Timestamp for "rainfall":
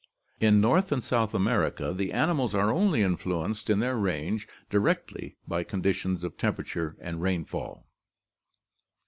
7.21-7.85